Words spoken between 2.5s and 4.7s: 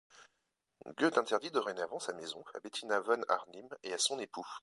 à Bettina von Arnim et à son époux.